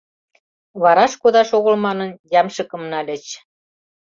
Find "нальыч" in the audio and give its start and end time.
2.91-3.25